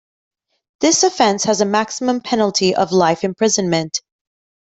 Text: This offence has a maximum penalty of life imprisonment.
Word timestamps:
This 0.79 1.03
offence 1.03 1.43
has 1.43 1.61
a 1.61 1.65
maximum 1.65 2.21
penalty 2.21 2.73
of 2.73 2.91
life 2.91 3.23
imprisonment. 3.23 4.01